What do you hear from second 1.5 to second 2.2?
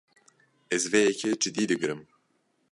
digirim.